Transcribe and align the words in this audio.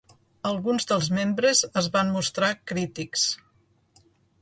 Alguns 0.51 0.87
dels 0.91 1.09
membres 1.17 1.63
es 1.83 1.91
van 1.99 2.11
mostrar 2.17 2.53
crítics. 2.73 3.31